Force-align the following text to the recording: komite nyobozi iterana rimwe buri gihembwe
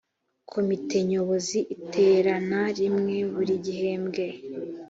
komite 0.51 0.95
nyobozi 1.09 1.59
iterana 1.75 2.61
rimwe 2.77 3.15
buri 3.33 3.53
gihembwe 3.65 4.25